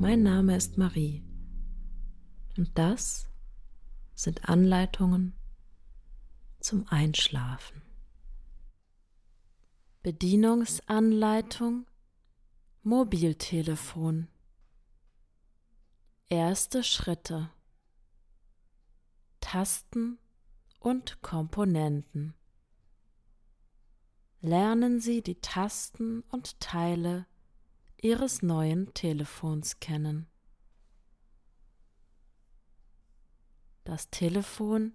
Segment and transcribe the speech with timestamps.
[0.00, 1.22] Mein Name ist Marie
[2.56, 3.28] und das
[4.14, 5.34] sind Anleitungen
[6.58, 7.82] zum Einschlafen.
[10.02, 11.86] Bedienungsanleitung
[12.82, 14.28] Mobiltelefon
[16.30, 17.50] Erste Schritte
[19.42, 20.18] Tasten
[20.78, 22.32] und Komponenten.
[24.40, 27.26] Lernen Sie die Tasten und Teile
[28.02, 30.26] Ihres neuen Telefons kennen.
[33.84, 34.94] Das Telefon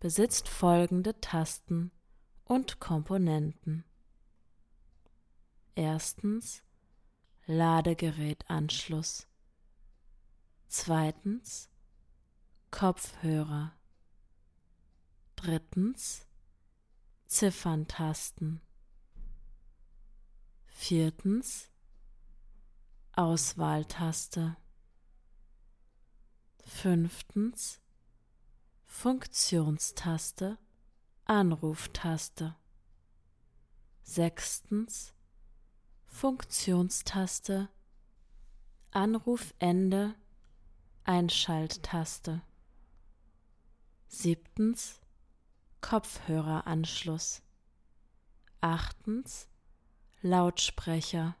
[0.00, 1.92] besitzt folgende Tasten
[2.44, 3.84] und Komponenten.
[5.76, 6.64] Erstens
[7.46, 9.28] Ladegerätanschluss.
[10.66, 11.70] Zweitens
[12.72, 13.72] Kopfhörer.
[15.36, 16.26] Drittens
[17.26, 18.60] Zifferntasten.
[20.66, 21.69] Viertens
[23.12, 24.56] Auswahltaste.
[26.64, 27.80] Fünftens
[28.86, 30.58] Funktionstaste,
[31.24, 32.56] Anruftaste.
[34.02, 35.14] Sechstens
[36.06, 37.68] Funktionstaste,
[38.90, 40.14] Anrufende,
[41.04, 42.42] Einschalttaste.
[44.08, 45.00] Siebtens
[45.80, 47.42] Kopfhöreranschluss.
[48.60, 49.48] Achtens
[50.20, 51.36] Lautsprecher.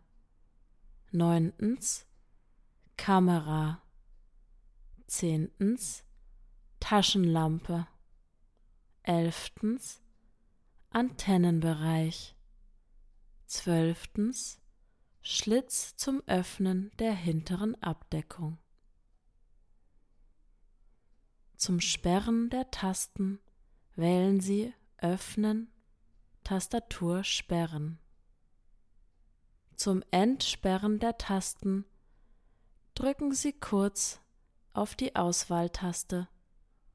[1.12, 2.06] Neuntens
[2.96, 3.82] Kamera.
[5.08, 6.04] Zehntens
[6.78, 7.88] Taschenlampe.
[9.02, 10.00] Elftens
[10.90, 12.36] Antennenbereich.
[13.46, 14.60] Zwölftens
[15.20, 18.58] Schlitz zum Öffnen der hinteren Abdeckung.
[21.56, 23.40] Zum Sperren der Tasten
[23.96, 25.72] wählen Sie Öffnen,
[26.44, 27.98] Tastatur sperren.
[29.80, 31.86] Zum Entsperren der Tasten
[32.94, 34.20] drücken Sie kurz
[34.74, 36.28] auf die Auswahltaste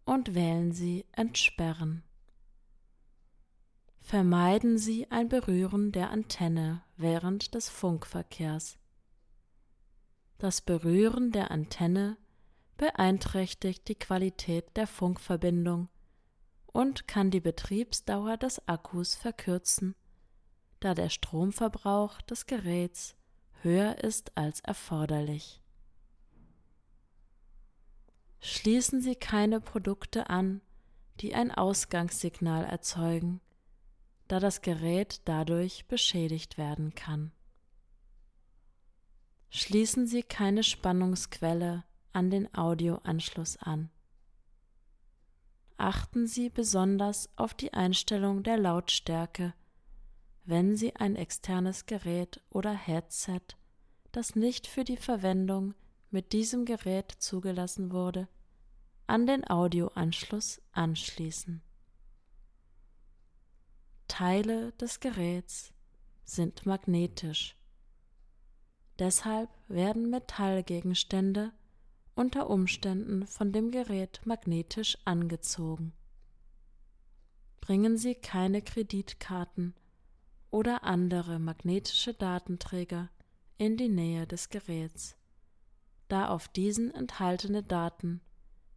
[0.06, 2.04] und wählen Sie Entsperren.
[4.02, 8.78] Vermeiden Sie ein Berühren der Antenne während des Funkverkehrs.
[10.38, 12.18] Das Berühren der Antenne
[12.78, 15.90] beeinträchtigt die Qualität der Funkverbindung
[16.68, 19.96] und kann die Betriebsdauer des Akkus verkürzen,
[20.86, 23.16] da der Stromverbrauch des Geräts
[23.64, 25.60] höher ist als erforderlich.
[28.40, 30.62] Schließen Sie keine Produkte an,
[31.22, 33.42] die ein Ausgangssignal erzeugen,
[34.28, 37.32] da das Gerät dadurch beschädigt werden kann.
[39.50, 43.90] Schließen Sie keine Spannungsquelle an den Audioanschluss an.
[45.78, 49.56] Achten Sie besonders auf die Einstellung der Lautstärke,
[50.46, 53.42] wenn Sie ein externes Gerät oder Headset,
[54.12, 55.74] das nicht für die Verwendung
[56.12, 58.28] mit diesem Gerät zugelassen wurde,
[59.08, 61.62] an den Audioanschluss anschließen.
[64.08, 65.74] Teile des Geräts
[66.24, 67.58] sind magnetisch.
[69.00, 71.52] Deshalb werden Metallgegenstände
[72.14, 75.92] unter Umständen von dem Gerät magnetisch angezogen.
[77.60, 79.74] Bringen Sie keine Kreditkarten
[80.56, 83.10] oder andere magnetische Datenträger
[83.58, 85.18] in die Nähe des Geräts,
[86.08, 88.22] da auf diesen enthaltene Daten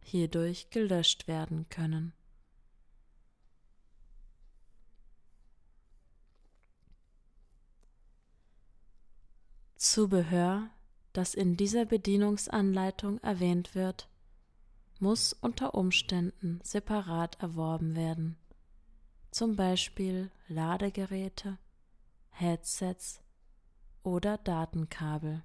[0.01, 2.11] hierdurch gelöscht werden können.
[9.77, 10.69] Zubehör
[11.13, 14.09] das in dieser Bedienungsanleitung erwähnt wird,
[14.99, 18.37] muss unter Umständen separat erworben werden,
[19.31, 21.57] zum Beispiel Ladegeräte,
[22.39, 23.21] Headsets
[24.01, 25.43] oder Datenkabel.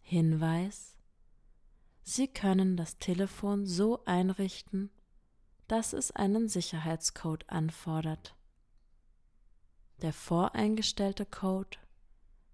[0.00, 0.96] Hinweis
[2.02, 4.90] Sie können das Telefon so einrichten,
[5.66, 8.34] dass es einen Sicherheitscode anfordert.
[10.00, 11.76] Der voreingestellte Code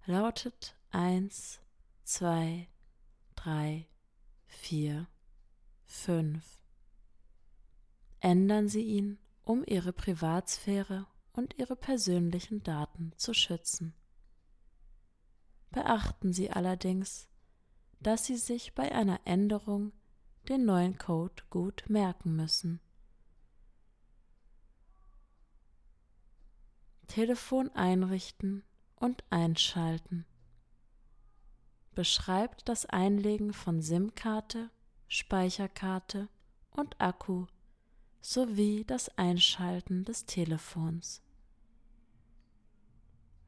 [0.05, 1.61] lautet eins,
[2.03, 2.67] zwei,
[3.35, 3.87] drei,
[4.45, 5.07] vier,
[5.85, 6.59] fünf.
[8.19, 13.93] Ändern Sie ihn, um Ihre Privatsphäre und Ihre persönlichen Daten zu schützen.
[15.71, 17.27] Beachten Sie allerdings,
[17.99, 19.91] dass Sie sich bei einer Änderung
[20.47, 22.79] den neuen Code gut merken müssen.
[27.07, 28.63] Telefon einrichten
[28.95, 30.25] und einschalten.
[31.93, 34.69] Beschreibt das Einlegen von SIM-Karte,
[35.07, 36.29] Speicherkarte
[36.71, 37.47] und Akku
[38.21, 41.21] sowie das Einschalten des Telefons.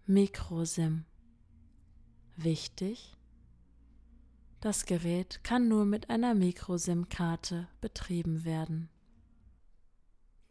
[0.10, 1.04] Microsim.
[2.38, 3.18] Wichtig,
[4.62, 8.90] das Gerät kann nur mit einer Microsim-Karte betrieben werden.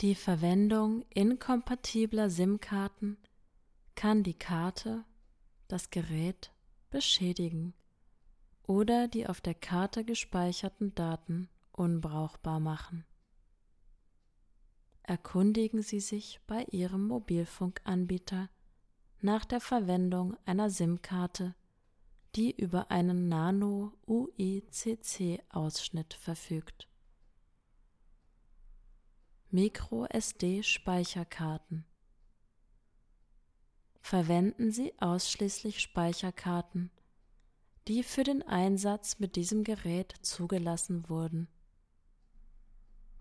[0.03, 3.17] Die Verwendung inkompatibler SIM-Karten
[3.95, 5.07] kann die Karte,
[5.69, 6.53] das Gerät,
[6.91, 7.73] beschädigen
[8.67, 13.07] oder die auf der Karte gespeicherten Daten unbrauchbar machen.
[15.03, 18.51] Erkundigen Sie sich bei Ihrem Mobilfunkanbieter
[19.21, 21.55] nach der Verwendung einer SIM-Karte
[22.37, 26.89] die über einen Nano-UICC-Ausschnitt verfügt.
[29.51, 31.85] Micro-SD-Speicherkarten
[34.03, 36.91] Verwenden Sie ausschließlich Speicherkarten,
[37.89, 41.49] die für den Einsatz mit diesem Gerät zugelassen wurden.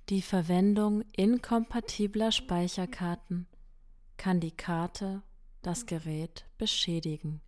[0.10, 3.48] Die Verwendung inkompatibler Speicherkarten
[4.18, 5.24] kann die Karte,
[5.66, 7.42] das Gerät beschädigen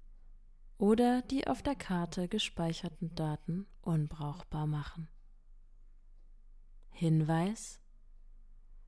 [0.80, 5.08] oder die auf der Karte gespeicherten Daten unbrauchbar machen.
[6.90, 7.80] Hinweis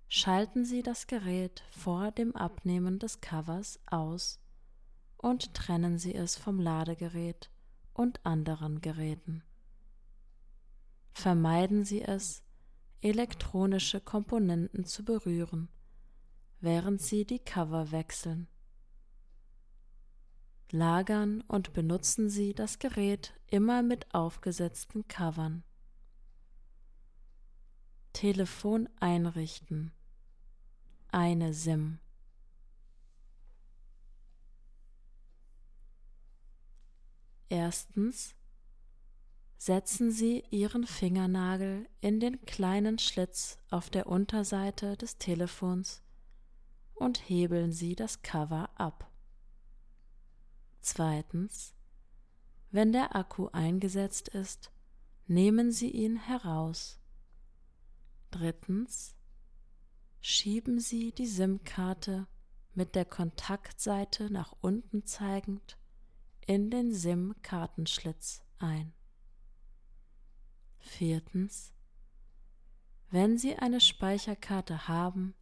[0.07, 4.39] Schalten Sie das Gerät vor dem Abnehmen des Covers aus
[5.17, 7.51] und trennen Sie es vom Ladegerät
[7.93, 9.43] und anderen Geräten.
[11.11, 12.41] Vermeiden Sie es,
[13.01, 15.69] elektronische Komponenten zu berühren,
[16.59, 18.47] während Sie die Cover wechseln
[20.71, 25.63] lagern und benutzen Sie das Gerät immer mit aufgesetzten Covern.
[28.13, 29.91] Telefon einrichten.
[31.11, 31.99] Eine SIM.
[37.49, 38.35] Erstens
[39.57, 46.01] setzen Sie Ihren Fingernagel in den kleinen Schlitz auf der Unterseite des Telefons
[46.93, 49.08] und hebeln Sie das Cover ab.
[50.81, 51.75] Zweitens,
[52.71, 54.71] wenn der Akku eingesetzt ist,
[55.27, 56.99] nehmen Sie ihn heraus.
[58.31, 59.15] Drittens,
[60.21, 62.27] schieben Sie die SIM-Karte
[62.73, 65.77] mit der Kontaktseite nach unten zeigend
[66.45, 68.93] in den SIM-Kartenschlitz ein.
[70.77, 71.73] Viertens,
[73.11, 75.33] wenn Sie eine Speicherkarte haben,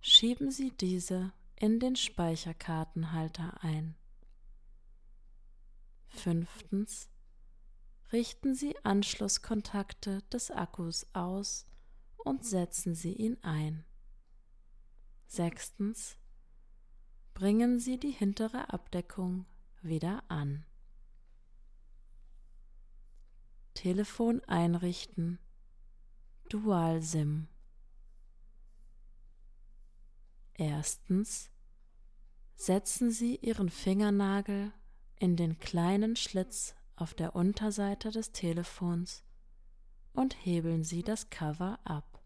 [0.00, 3.96] schieben Sie diese in den Speicherkartenhalter ein.
[6.08, 7.08] Fünftens.
[8.12, 11.66] Richten Sie Anschlusskontakte des Akkus aus
[12.16, 13.84] und setzen Sie ihn ein.
[15.26, 16.16] Sechstens.
[17.34, 19.44] Bringen Sie die hintere Abdeckung
[19.82, 20.64] wieder an.
[23.74, 25.38] Telefon einrichten.
[26.48, 27.48] Dual SIM.
[30.54, 31.50] Erstens.
[32.54, 34.72] Setzen Sie Ihren Fingernagel
[35.18, 39.24] in den kleinen Schlitz auf der Unterseite des Telefons
[40.12, 42.22] und hebeln Sie das Cover ab.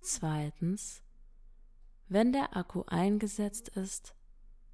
[0.00, 1.02] Zweitens,
[2.08, 4.14] wenn der Akku eingesetzt ist,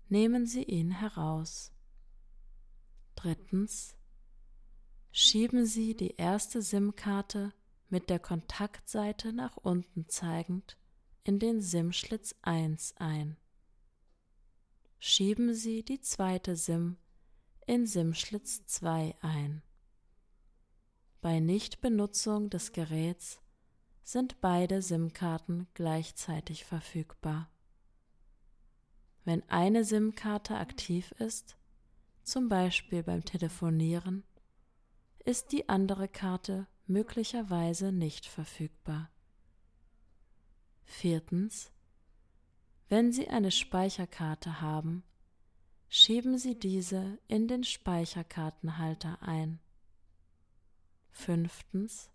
[0.08, 1.72] nehmen Sie ihn heraus.
[3.14, 3.94] Drittens,
[5.12, 7.52] schieben Sie die erste SIM-Karte
[7.88, 10.76] mit der Kontaktseite nach unten zeigend
[11.24, 13.36] in den SIM-Schlitz 1 ein
[14.98, 16.96] schieben Sie die zweite SIM
[17.66, 19.62] in SIM-Schlitz 2 ein.
[21.20, 23.40] Bei Nichtbenutzung des Geräts
[24.02, 27.50] sind beide SIM-Karten gleichzeitig verfügbar.
[29.24, 31.56] Wenn eine SIM-Karte aktiv ist,
[32.22, 34.24] zum Beispiel beim Telefonieren,
[35.24, 39.10] ist die andere Karte möglicherweise nicht verfügbar.
[40.84, 41.70] Viertens
[42.88, 45.04] wenn Sie eine Speicherkarte haben,
[45.88, 49.60] schieben Sie diese in den Speicherkartenhalter ein.
[51.10, 52.10] Fünftens.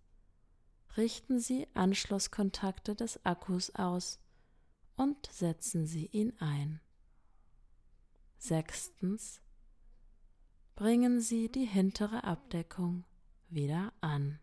[0.96, 4.20] Richten Sie Anschlusskontakte des Akkus aus
[4.96, 6.80] und setzen Sie ihn ein.
[8.38, 9.42] Sechstens.
[10.76, 13.06] Bringen Sie die hintere Abdeckung
[13.50, 14.40] wieder an.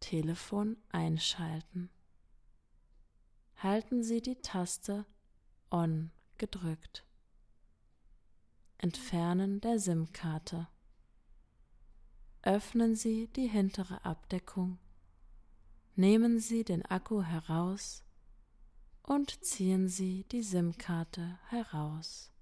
[0.00, 1.90] Telefon einschalten
[3.62, 5.06] halten Sie die Taste
[5.70, 7.06] On gedrückt.
[8.78, 10.66] Entfernen der SIM-Karte.
[12.42, 14.78] Öffnen Sie die hintere Abdeckung,
[15.94, 18.02] nehmen Sie den Akku heraus
[19.04, 22.32] und ziehen Sie die SIM-Karte heraus.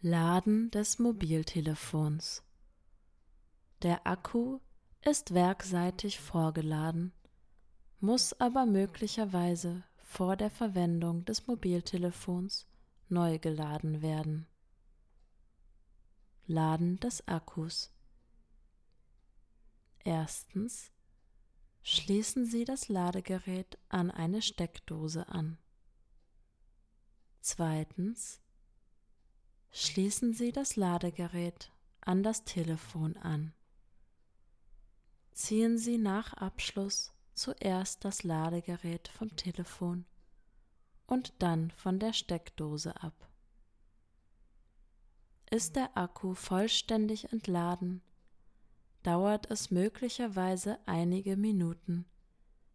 [0.00, 2.42] Laden des Mobiltelefons.
[3.82, 4.58] Der Akku
[5.02, 7.12] ist werkseitig vorgeladen,
[8.02, 12.66] muss aber möglicherweise vor der Verwendung des Mobiltelefons
[13.08, 14.48] neu geladen werden.
[16.48, 17.92] Laden des Akkus.
[20.02, 20.90] Erstens
[21.84, 25.56] schließen Sie das Ladegerät an eine Steckdose an.
[27.40, 28.40] Zweitens
[29.70, 33.52] schließen Sie das Ladegerät an das Telefon an.
[35.30, 40.04] Ziehen Sie nach Abschluss zuerst das Ladegerät vom Telefon
[41.06, 43.28] und dann von der Steckdose ab.
[45.50, 48.02] Ist der Akku vollständig entladen,
[49.02, 52.06] dauert es möglicherweise einige Minuten,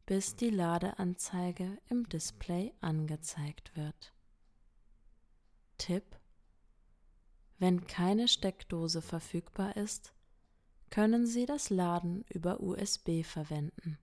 [0.06, 4.14] bis die Ladeanzeige im Display angezeigt wird.
[5.78, 6.04] Tipp
[7.58, 10.14] Wenn keine Steckdose verfügbar ist,
[10.90, 13.98] können Sie das Laden über USB verwenden.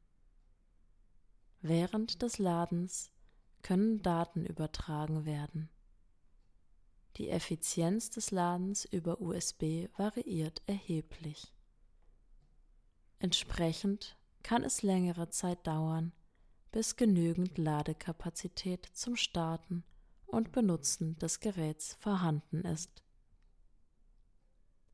[1.66, 3.10] Während des Ladens
[3.62, 5.70] können Daten übertragen werden.
[7.16, 11.54] Die Effizienz des Ladens über USB variiert erheblich.
[13.18, 16.12] Entsprechend kann es längere Zeit dauern,
[16.70, 19.84] bis genügend Ladekapazität zum Starten
[20.26, 23.02] und Benutzen des Geräts vorhanden ist.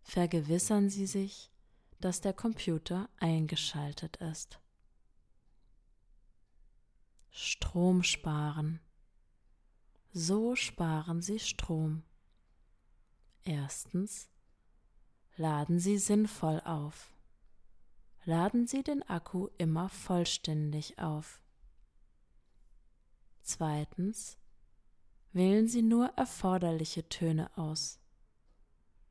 [0.02, 1.50] Vergewissern Sie sich,
[1.98, 4.60] dass der Computer eingeschaltet ist.
[7.30, 8.80] Strom sparen.
[10.12, 12.02] So sparen Sie Strom.
[13.44, 14.28] Erstens.
[15.36, 17.14] Laden Sie sinnvoll auf.
[18.24, 21.40] Laden Sie den Akku immer vollständig auf.
[23.42, 24.36] Zweitens.
[25.32, 28.00] Wählen Sie nur erforderliche Töne aus.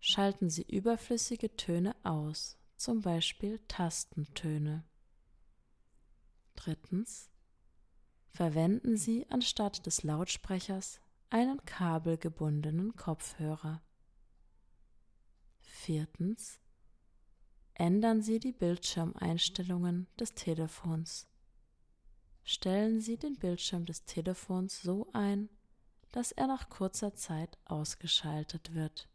[0.02, 4.84] Schalten Sie überflüssige Töne aus, zum Beispiel Tastentöne.
[6.56, 7.30] Drittens.
[8.32, 13.82] Verwenden Sie anstatt des Lautsprechers einen kabelgebundenen Kopfhörer.
[15.60, 16.60] Viertens.
[17.74, 21.28] Ändern Sie die Bildschirmeinstellungen des Telefons.
[22.44, 25.50] Stellen Sie den Bildschirm des Telefons so ein,
[26.12, 29.08] dass er nach kurzer Zeit ausgeschaltet wird.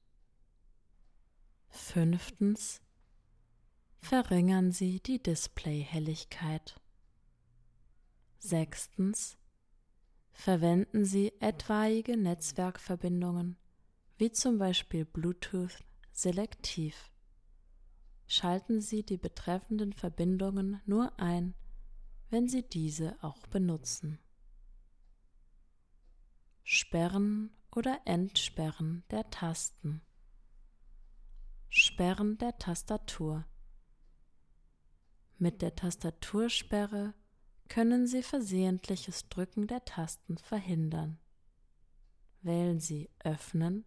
[1.69, 2.81] Fünftens.
[3.99, 6.81] Verringern Sie die Displayhelligkeit.
[8.45, 9.39] Sechstens.
[10.33, 13.57] Verwenden Sie etwaige Netzwerkverbindungen,
[14.19, 15.83] wie zum Beispiel Bluetooth,
[16.13, 17.11] selektiv.
[18.27, 21.55] Schalten Sie die betreffenden Verbindungen nur ein,
[22.29, 24.19] wenn Sie diese auch benutzen.
[26.65, 30.03] Sperren oder Entsperren der Tasten.
[31.71, 33.47] Sperren der Tastatur.
[35.39, 37.15] Mit der Tastatursperre
[37.69, 41.19] können Sie versehentliches Drücken der Tasten verhindern.
[42.43, 43.85] Wählen Sie Öffnen,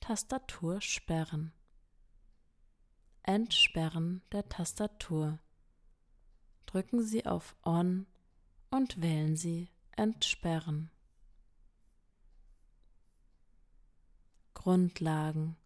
[0.00, 1.52] Tastatur sperren.
[3.22, 5.38] Entsperren der Tastatur.
[6.66, 8.06] Drücken Sie auf On
[8.70, 10.90] und wählen Sie Entsperren.
[14.54, 15.56] Grundlagen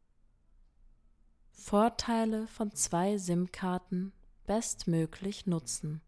[1.66, 4.12] Vorteile von zwei SIM-Karten
[4.46, 6.00] bestmöglich nutzen.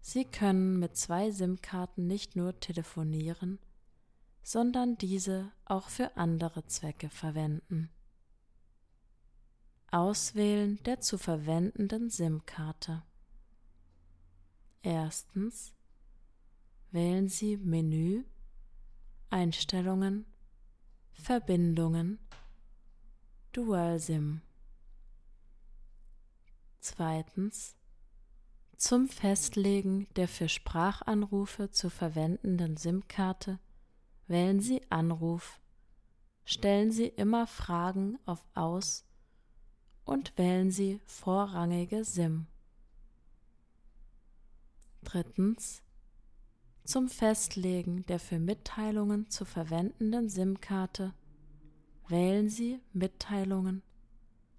[0.00, 3.58] Sie können mit zwei SIM-Karten nicht nur telefonieren,
[4.42, 7.90] sondern diese auch für andere Zwecke verwenden.
[9.90, 13.02] Auswählen der zu verwendenden SIM-Karte.
[14.82, 15.74] Erstens
[16.90, 18.24] wählen Sie Menü,
[19.28, 20.24] Einstellungen,
[21.12, 22.18] Verbindungen,
[23.52, 24.40] Dual SIM.
[26.78, 27.76] Zweitens
[28.80, 33.58] zum Festlegen der für Sprachanrufe zu verwendenden SIM-Karte
[34.26, 35.60] wählen Sie Anruf,
[36.46, 39.04] stellen Sie immer Fragen auf Aus
[40.06, 42.46] und wählen Sie vorrangige SIM.
[45.02, 45.82] Drittens.
[46.84, 51.12] Zum Festlegen der für Mitteilungen zu verwendenden SIM-Karte
[52.08, 53.82] wählen Sie Mitteilungen,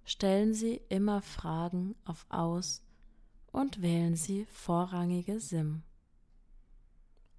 [0.04, 2.82] stellen Sie immer Fragen auf Aus
[3.52, 5.82] und wählen Sie vorrangige SIM.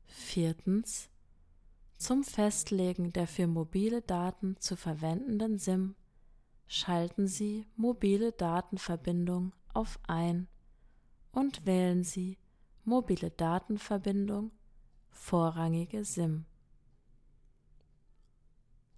[0.05, 1.09] Viertens.
[1.97, 5.95] Zum Festlegen der für mobile Daten zu verwendenden SIM
[6.67, 10.47] schalten Sie Mobile Datenverbindung auf Ein
[11.31, 12.37] und wählen Sie
[12.83, 14.51] Mobile Datenverbindung
[15.09, 16.45] vorrangige SIM.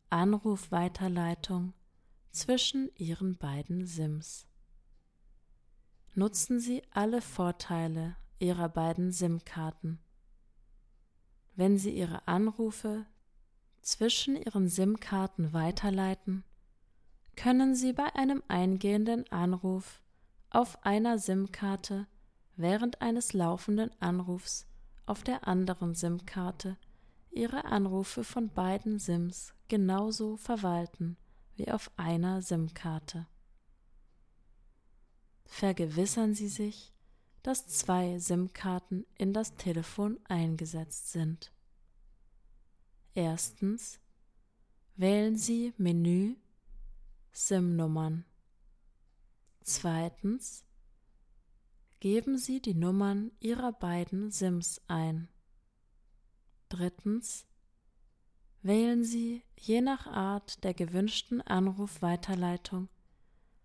[0.10, 1.74] Anrufweiterleitung
[2.32, 4.48] zwischen Ihren beiden SIMs.
[6.18, 10.00] Nutzen Sie alle Vorteile Ihrer beiden SIM-Karten.
[11.58, 13.06] Wenn Sie Ihre Anrufe
[13.82, 16.46] zwischen Ihren SIM-Karten weiterleiten,
[17.36, 20.00] können Sie bei einem eingehenden Anruf
[20.52, 22.08] auf einer SIM-Karte
[22.56, 24.68] während eines laufenden Anrufs
[25.06, 26.78] auf der anderen SIM-Karte
[27.32, 31.18] Ihre Anrufe von beiden SIMs genauso verwalten
[31.58, 33.28] wie auf einer SIM-Karte.
[35.46, 36.94] Vergewissern Sie sich,
[37.44, 41.52] dass zwei SIM-Karten in das Telefon eingesetzt sind.
[43.14, 44.00] Erstens
[44.96, 46.36] wählen Sie Menü
[47.32, 48.26] SIM-Nummern.
[49.62, 50.66] Zweitens
[52.00, 55.28] geben Sie die Nummern Ihrer beiden SIMs ein.
[56.70, 57.46] Drittens
[58.62, 62.90] wählen Sie je nach Art der gewünschten Anrufweiterleitung,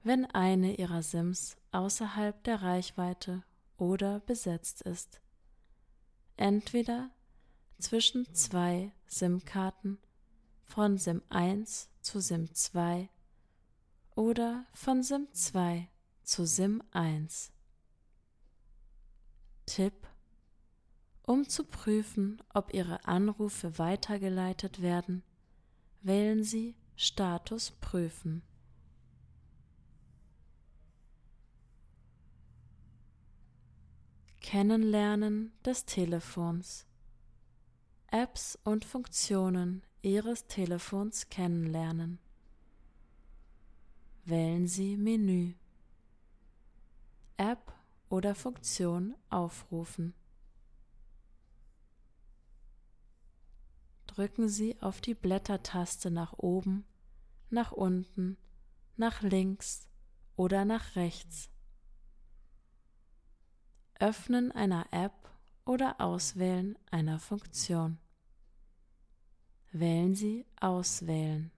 [0.02, 3.42] wenn eine Ihrer SIMs außerhalb der Reichweite
[3.76, 5.21] oder besetzt ist.
[6.37, 7.11] Entweder
[7.78, 9.99] zwischen zwei SIM-Karten
[10.64, 13.09] von SIM 1 zu SIM 2
[14.14, 15.88] oder von SIM 2
[16.23, 17.52] zu SIM 1.
[19.66, 20.09] Tipp
[21.23, 25.23] Um zu prüfen, ob Ihre Anrufe weitergeleitet werden,
[26.02, 28.42] wählen Sie Status prüfen.
[34.41, 36.87] Kennenlernen des Telefons
[38.09, 42.19] Apps und Funktionen Ihres Telefons kennenlernen
[44.25, 45.55] wählen Sie Menü.
[47.37, 47.73] App
[48.09, 50.15] oder Funktion aufrufen.
[54.07, 56.85] Drücken Sie auf die Blättertaste nach oben,
[57.49, 58.37] nach unten,
[58.97, 59.89] nach links
[60.37, 61.50] oder nach rechts.
[64.00, 65.13] Öffnen einer App
[65.65, 67.99] oder Auswählen einer Funktion.
[69.71, 71.52] Wählen Sie Auswählen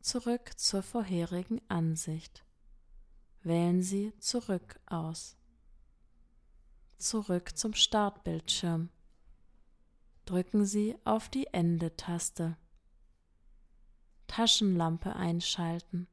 [0.00, 2.44] zurück zur vorherigen Ansicht.
[3.42, 5.36] Wählen Sie Zurück aus.
[6.98, 8.90] Zurück zum Startbildschirm.
[10.26, 12.56] Drücken Sie auf die Ende-Taste.
[14.26, 16.06] Taschenlampe einschalten.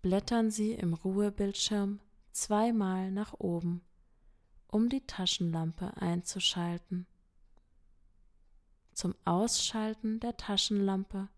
[0.00, 2.00] Blättern Sie im Ruhebildschirm
[2.32, 3.82] zweimal nach oben,
[4.66, 7.06] um die Taschenlampe einzuschalten.
[8.92, 11.28] Zum Ausschalten der Taschenlampe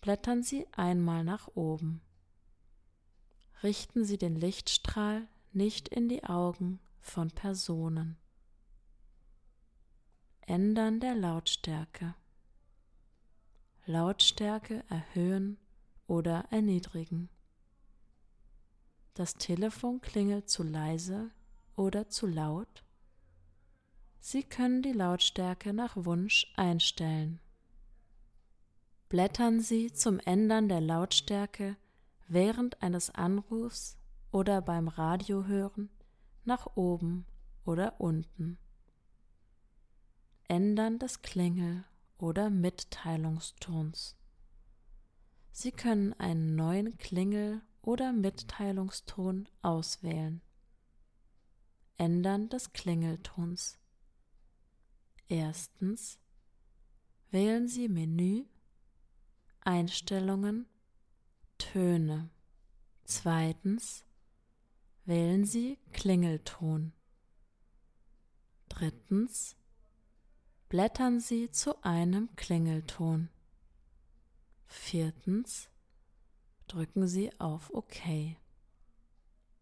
[0.00, 2.02] blättern Sie einmal nach oben.
[3.62, 8.16] Richten Sie den Lichtstrahl nicht in die Augen von Personen.
[10.40, 12.14] Ändern der Lautstärke.
[13.86, 15.58] Lautstärke erhöhen
[16.06, 17.28] oder erniedrigen.
[19.14, 21.30] Das Telefon klingelt zu leise
[21.76, 22.84] oder zu laut.
[24.18, 27.40] Sie können die Lautstärke nach Wunsch einstellen
[29.10, 31.76] blättern Sie zum Ändern der Lautstärke
[32.28, 33.98] während eines Anrufs
[34.30, 35.90] oder beim Radiohören
[36.44, 37.26] nach oben
[37.64, 38.56] oder unten.
[40.46, 41.82] Ändern des Klingel-
[42.18, 44.16] oder Mitteilungstons.
[45.50, 50.42] Sie können einen neuen Klingel- oder Mitteilungston auswählen.
[51.96, 53.78] Ändern des Klingeltons.
[55.28, 56.18] Erstens
[57.30, 58.44] wählen Sie Menü
[59.60, 60.66] Einstellungen
[61.58, 62.30] Töne.
[63.04, 64.04] Zweitens
[65.04, 66.92] wählen Sie Klingelton.
[68.68, 69.56] Drittens
[70.68, 73.28] blättern Sie zu einem Klingelton.
[74.66, 75.69] Viertens
[76.70, 78.36] drücken Sie auf OK.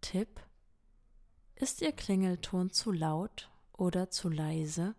[0.02, 0.40] Tipp
[1.54, 4.94] Ist Ihr Klingelton zu laut oder zu leise?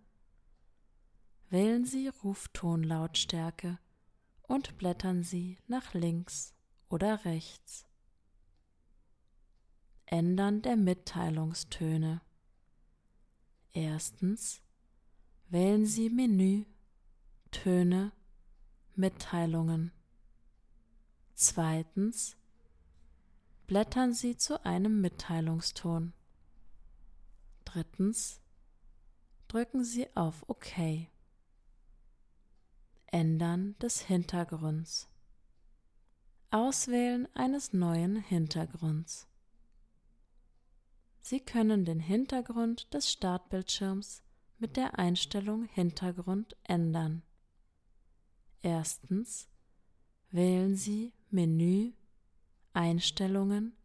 [1.50, 3.78] Wählen Sie Ruftonlautstärke
[4.41, 6.56] und blättern Sie nach links
[6.89, 7.86] oder rechts.
[10.08, 12.22] Ändern der Mitteilungstöne.
[13.72, 14.63] Erstens
[15.50, 16.65] wählen Sie Menü,
[17.52, 18.12] Töne,
[18.95, 19.91] Mitteilungen.
[21.41, 22.36] Zweitens
[23.65, 26.12] blättern Sie zu einem Mitteilungston.
[27.63, 28.41] Drittens
[29.47, 31.08] drücken Sie auf OK.
[33.06, 35.08] Ändern des Hintergrunds.
[36.52, 39.25] Auswählen eines neuen Hintergrunds.
[41.21, 44.23] Sie können den Hintergrund des Startbildschirms
[44.58, 47.23] mit der Einstellung Hintergrund ändern.
[48.62, 49.47] Erstens
[50.32, 51.94] wählen Sie Menü
[52.74, 53.78] Einstellungen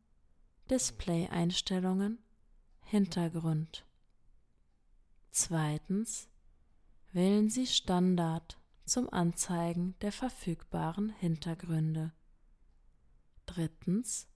[0.70, 2.18] Display-Einstellungen
[2.80, 3.85] Hintergrund.
[5.30, 6.30] Zweitens
[7.12, 12.14] wählen Sie Standard zum Anzeigen der verfügbaren Hintergründe.
[13.44, 14.26] Drittens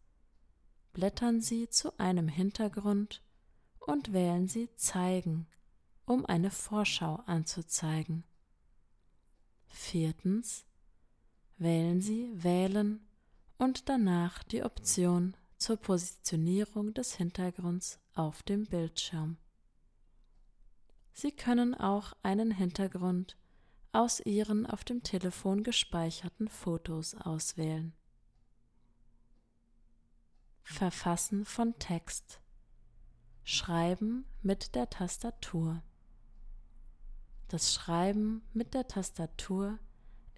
[0.93, 3.23] blättern Sie zu einem Hintergrund
[3.81, 5.47] und wählen Sie Zeigen,
[6.05, 8.25] um eine Vorschau anzuzeigen.
[9.67, 10.68] Viertens
[11.59, 13.01] wählen Sie Wählen
[13.59, 19.37] und danach die Option zur Positionierung des Hintergrunds auf dem Bildschirm.
[21.13, 23.37] Sie können auch einen Hintergrund
[23.91, 27.93] aus Ihren auf dem Telefon gespeicherten Fotos auswählen.
[30.63, 32.41] Verfassen von Text.
[33.43, 35.83] Schreiben mit der Tastatur.
[37.49, 39.79] Das Schreiben mit der Tastatur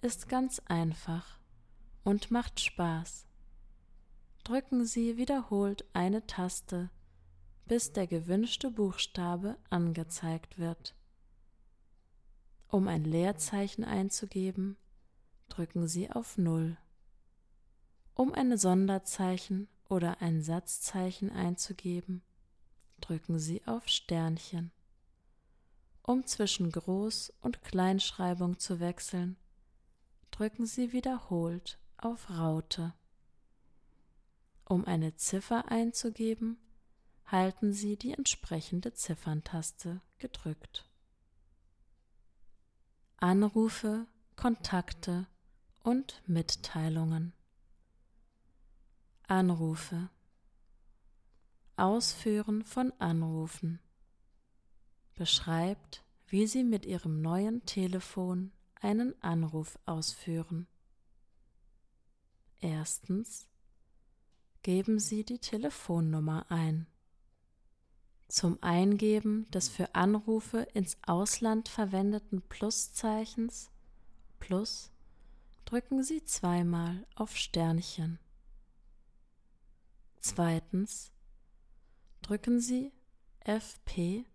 [0.01, 1.39] ist ganz einfach
[2.03, 3.27] und macht Spaß.
[4.43, 6.89] Drücken Sie wiederholt eine Taste,
[7.65, 10.95] bis der gewünschte Buchstabe angezeigt wird.
[12.67, 14.77] Um ein Leerzeichen einzugeben,
[15.49, 16.77] drücken Sie auf Null.
[18.15, 22.23] Um ein Sonderzeichen oder ein Satzzeichen einzugeben,
[23.01, 24.71] drücken Sie auf Sternchen.
[26.01, 29.37] Um zwischen Groß- und Kleinschreibung zu wechseln,
[30.31, 32.93] drücken Sie wiederholt auf Raute.
[34.65, 36.57] Um eine Ziffer einzugeben,
[37.25, 40.89] halten Sie die entsprechende Zifferntaste gedrückt.
[43.17, 45.27] Anrufe, Kontakte
[45.83, 47.33] und Mitteilungen.
[49.27, 50.09] Anrufe.
[51.75, 53.79] Ausführen von Anrufen.
[55.15, 60.67] Beschreibt, wie Sie mit Ihrem neuen Telefon einen Anruf ausführen.
[62.59, 63.47] Erstens.
[64.63, 66.85] Geben Sie die Telefonnummer ein.
[68.27, 73.71] Zum Eingeben des für Anrufe ins Ausland verwendeten Pluszeichens
[74.39, 74.91] Plus
[75.65, 78.19] drücken Sie zweimal auf Sternchen.
[80.19, 81.11] Zweitens
[82.21, 82.91] drücken Sie
[83.39, 84.25] FP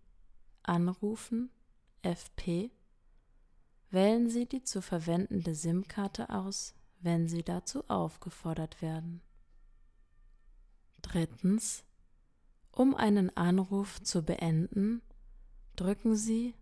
[0.63, 1.49] Anrufen
[2.01, 2.71] FP
[3.89, 9.21] wählen Sie die zu verwendende SIM-Karte aus, wenn Sie dazu aufgefordert werden.
[11.01, 11.83] Drittens
[12.71, 15.01] um einen Anruf zu beenden,
[15.75, 16.53] drücken Sie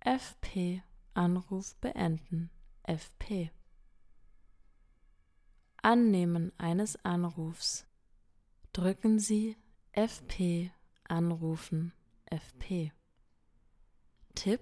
[0.00, 0.82] FP
[1.14, 2.50] Anruf beenden
[2.82, 3.52] FP.
[5.80, 7.86] Annehmen eines Anrufs
[8.72, 9.56] drücken Sie
[9.92, 10.72] FP
[11.04, 11.92] anrufen
[12.24, 12.92] FP.
[14.34, 14.60] Tipp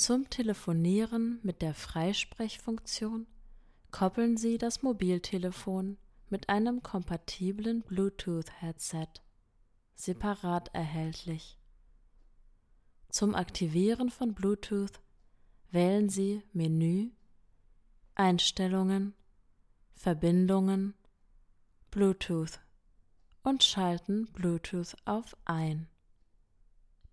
[0.00, 3.26] Zum Telefonieren mit der Freisprechfunktion
[3.90, 5.98] koppeln Sie das Mobiltelefon
[6.30, 9.08] mit einem kompatiblen Bluetooth-Headset,
[9.94, 11.58] separat erhältlich.
[13.10, 15.02] Zum Aktivieren von Bluetooth
[15.70, 17.10] wählen Sie Menü,
[18.14, 19.12] Einstellungen,
[19.92, 20.94] Verbindungen
[21.90, 22.58] Bluetooth
[23.42, 25.88] und schalten Bluetooth auf ein.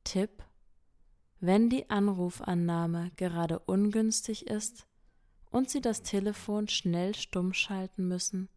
[0.06, 0.47] Tipp
[1.40, 4.88] Wenn die Anrufannahme gerade ungünstig ist
[5.52, 8.50] und Sie das Telefon schnell stumm schalten müssen,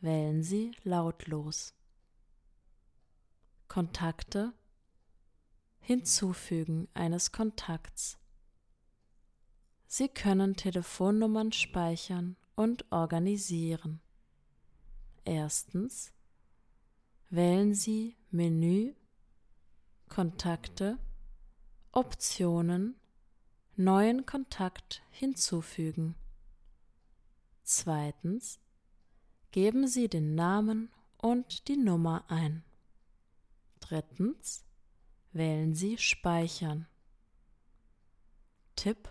[0.00, 1.74] wählen Sie lautlos.
[3.68, 4.52] Kontakte
[5.84, 8.16] Hinzufügen eines Kontakts.
[9.88, 14.00] Sie können Telefonnummern speichern und organisieren.
[15.24, 16.12] Erstens
[17.30, 18.94] wählen Sie Menü,
[20.08, 20.98] Kontakte,
[21.94, 22.96] Optionen,
[23.76, 26.14] neuen Kontakt hinzufügen.
[27.64, 28.60] Zweitens
[29.50, 32.64] geben Sie den Namen und die Nummer ein.
[33.80, 34.64] Drittens
[35.32, 36.86] wählen Sie Speichern.
[38.74, 39.10] Tipp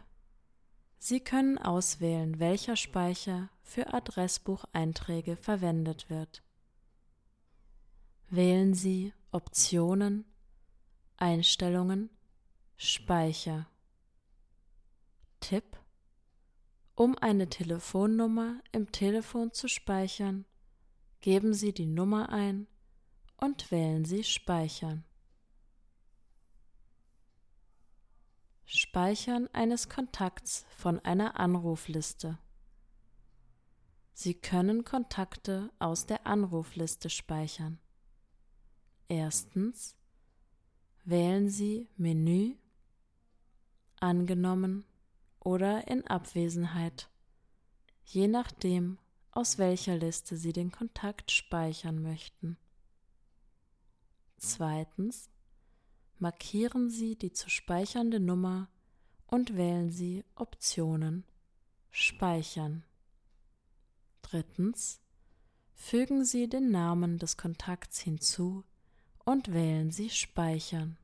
[0.98, 6.42] Sie können auswählen, welcher Speicher für Adressbucheinträge verwendet wird.
[8.32, 10.26] Wählen Sie Optionen,
[11.18, 12.10] Einstellungen,
[12.84, 13.68] Speicher.
[15.40, 15.78] Tipp
[16.96, 20.46] Um eine Telefonnummer im Telefon zu speichern,
[21.20, 22.66] geben Sie die Nummer ein
[23.38, 25.04] und wählen Sie Speichern.
[28.66, 32.40] Speichern eines Kontakts von einer Anrufliste.
[34.12, 37.78] Sie können Kontakte aus der Anrufliste speichern.
[39.08, 39.96] Erstens
[41.04, 42.56] wählen Sie Menü,
[44.02, 44.86] angenommen
[45.40, 47.10] oder in Abwesenheit,
[48.04, 48.98] je nachdem,
[49.32, 52.58] aus welcher Liste Sie den Kontakt speichern möchten.
[54.38, 55.30] Zweitens
[56.20, 58.70] markieren Sie die zu speichernde Nummer
[59.28, 61.24] und wählen Sie Optionen
[61.90, 62.84] Speichern.
[64.22, 65.02] Drittens
[65.74, 68.64] fügen Sie den Namen des Kontakts hinzu
[69.26, 70.98] und wählen Sie Speichern.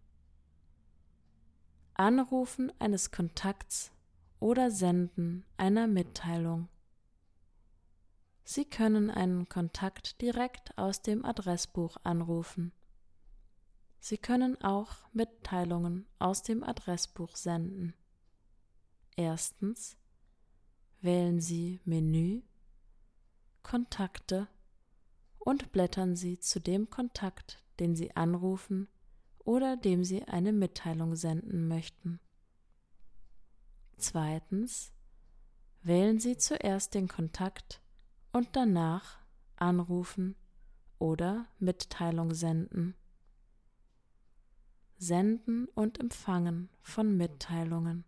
[2.00, 3.92] Anrufen eines Kontakts
[4.40, 6.70] oder Senden einer Mitteilung.
[8.44, 12.72] Sie können einen Kontakt direkt aus dem Adressbuch anrufen.
[14.00, 17.96] Sie können auch Mitteilungen aus dem Adressbuch senden.
[19.16, 19.98] Erstens
[21.02, 22.44] wählen Sie Menü,
[23.64, 24.48] Kontakte
[25.40, 28.88] und blättern Sie zu dem Kontakt, den Sie anrufen
[29.48, 32.20] oder dem Sie eine Mitteilung senden möchten.
[33.96, 34.92] Zweitens
[35.82, 37.82] wählen Sie zuerst den Kontakt
[38.34, 39.20] und danach
[39.56, 40.36] Anrufen
[41.00, 42.94] oder Mitteilung senden.
[44.98, 48.04] Senden und Empfangen von Mitteilungen.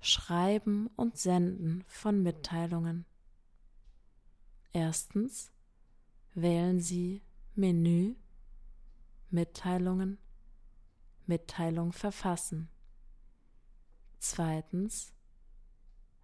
[0.00, 3.06] Schreiben und Senden von Mitteilungen.
[4.72, 5.52] Erstens
[6.34, 7.22] wählen Sie
[7.54, 8.16] Menü
[9.30, 10.18] Mitteilungen
[11.30, 12.68] Mitteilung verfassen.
[14.18, 15.14] Zweitens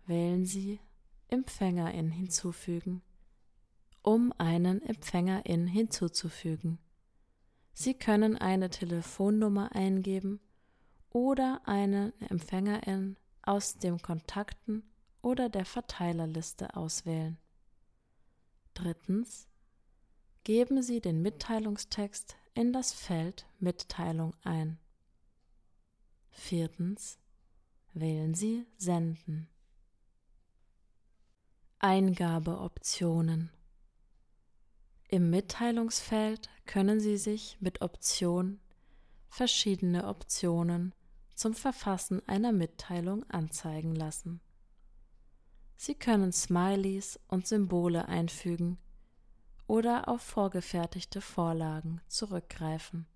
[0.06, 0.80] wählen Sie
[1.28, 3.02] Empfängerin hinzufügen,
[4.02, 6.78] um einen Empfängerin hinzuzufügen.
[7.72, 10.40] Sie können eine Telefonnummer eingeben
[11.10, 14.82] oder eine Empfängerin aus dem Kontakten
[15.22, 17.38] oder der Verteilerliste auswählen.
[18.74, 19.46] Drittens
[20.42, 24.78] geben Sie den Mitteilungstext in das Feld Mitteilung ein.
[26.30, 27.18] Viertens
[27.92, 29.46] wählen Sie Senden.
[31.78, 33.50] Eingabeoptionen
[35.08, 38.58] Im Mitteilungsfeld können Sie sich mit Option
[39.28, 40.94] verschiedene Optionen
[41.34, 44.40] zum Verfassen einer Mitteilung anzeigen lassen.
[45.76, 48.78] Sie können Smileys und Symbole einfügen
[49.66, 53.06] oder auf vorgefertigte Vorlagen zurückgreifen.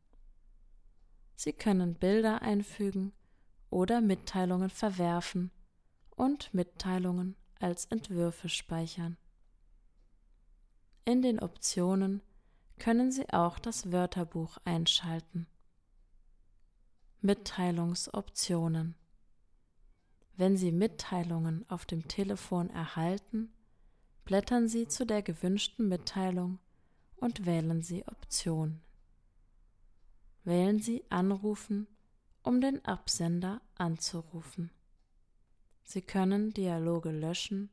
[1.36, 3.12] Sie können Bilder einfügen
[3.70, 5.50] oder Mitteilungen verwerfen
[6.16, 9.16] und Mitteilungen als Entwürfe speichern.
[11.04, 12.22] In den Optionen
[12.78, 15.46] können Sie auch das Wörterbuch einschalten.
[17.20, 18.94] Mitteilungsoptionen
[20.36, 23.52] Wenn Sie Mitteilungen auf dem Telefon erhalten,
[24.30, 26.60] blättern Sie zu der gewünschten Mitteilung
[27.16, 28.80] und wählen Sie Option.
[30.44, 31.88] Wählen Sie Anrufen,
[32.44, 34.70] um den Absender anzurufen.
[35.82, 37.70] Sie können Dialoge löschen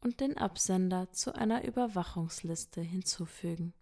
[0.00, 3.74] und den Absender zu einer Überwachungsliste hinzufügen.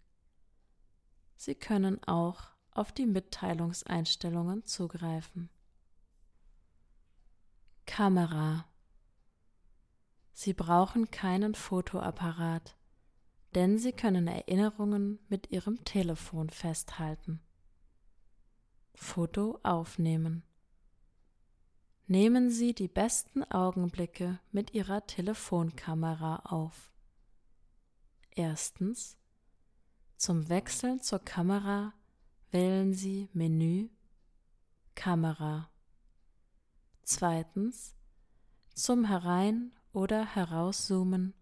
[1.35, 5.51] Sie können auch auf die Mitteilungseinstellungen zugreifen.
[7.85, 8.65] Kamera
[10.33, 12.75] Sie brauchen keinen Fotoapparat,
[13.53, 17.39] denn Sie können Erinnerungen mit Ihrem Telefon festhalten.
[18.95, 20.43] Foto aufnehmen.
[22.07, 26.91] Nehmen Sie die besten Augenblicke mit Ihrer Telefonkamera auf.
[28.31, 29.17] Erstens.
[30.17, 31.93] Zum Wechseln zur Kamera
[32.51, 33.89] wählen Sie Menü
[34.95, 35.69] Kamera.
[37.03, 37.95] Zweitens.
[38.73, 41.33] Zum Herein- oder Herauszoomen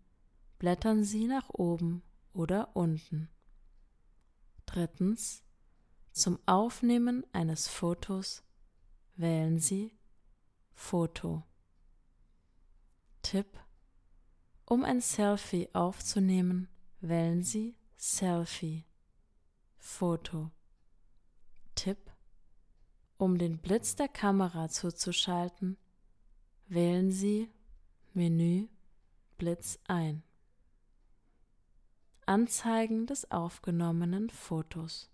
[0.60, 3.30] blättern Sie nach oben oder unten.
[4.66, 5.44] Drittens.
[6.12, 8.44] Zum Aufnehmen eines Fotos
[9.16, 9.98] wählen Sie
[10.74, 11.44] Foto.
[13.22, 13.48] Tipp.
[14.66, 16.68] Um ein Selfie aufzunehmen,
[17.00, 18.86] wählen Sie Selfie.
[19.78, 20.52] Foto.
[21.76, 22.12] Tipp.
[23.18, 25.78] Um den Blitz der Kamera zuzuschalten,
[26.68, 27.50] wählen Sie
[28.14, 28.68] Menü
[29.38, 30.22] Blitz ein.
[32.26, 35.10] Anzeigen des aufgenommenen Fotos.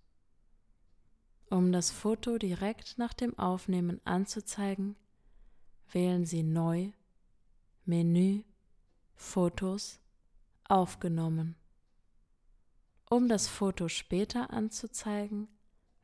[1.51, 4.95] Um das Foto direkt nach dem Aufnehmen anzuzeigen,
[5.91, 6.89] wählen Sie Neu,
[7.85, 8.41] Menü,
[9.13, 9.99] Fotos,
[10.67, 11.55] Aufgenommen.
[13.11, 15.47] Um das Foto später anzuzeigen,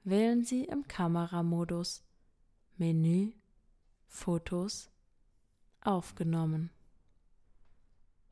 [0.03, 2.03] wählen Sie im Kameramodus
[2.77, 3.33] Menü,
[4.07, 4.91] Fotos
[5.81, 6.69] aufgenommen.